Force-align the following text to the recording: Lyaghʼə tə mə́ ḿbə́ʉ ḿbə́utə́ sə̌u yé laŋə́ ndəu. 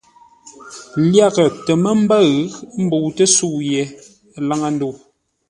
Lyaghʼə 1.09 1.45
tə 1.65 1.73
mə́ 1.83 1.95
ḿbə́ʉ 2.03 2.27
ḿbə́utə́ 2.85 3.27
sə̌u 3.35 3.57
yé 3.69 3.81
laŋə́ 4.47 4.69
ndəu. 4.75 4.93